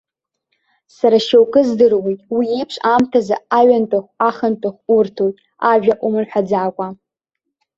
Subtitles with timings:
[0.95, 5.35] Сара шьоукы здыруеит, уи еиԥш аамҭазы аҩынтәыхә, ахынтәыхә урҭоит,
[5.71, 6.87] ажәа умырҳәаӡакәа.